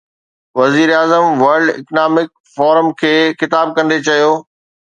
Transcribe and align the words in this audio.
وزيراعظم 0.59 1.25
World 1.43 1.67
Economic 1.79 2.27
Forum 2.55 2.89
کي 3.03 3.13
خطاب 3.41 3.75
ڪندي 3.77 4.03
چيو. 4.09 4.33